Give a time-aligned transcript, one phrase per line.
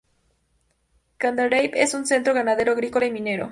[1.19, 3.49] Candarave es un centro ganadero agrícola y minero.